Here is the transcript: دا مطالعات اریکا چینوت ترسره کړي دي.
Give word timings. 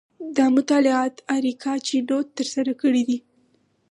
دا 0.37 0.45
مطالعات 0.57 1.15
اریکا 1.35 1.73
چینوت 1.87 2.27
ترسره 2.37 2.73
کړي 2.81 3.03
دي. 3.09 3.17